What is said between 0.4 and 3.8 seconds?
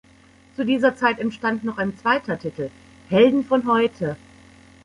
Zu dieser Zeit entstand noch ein zweiter Titel, "Helden von